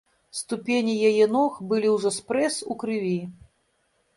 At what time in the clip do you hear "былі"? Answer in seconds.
1.73-1.91